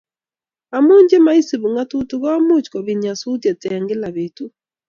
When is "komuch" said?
2.23-2.67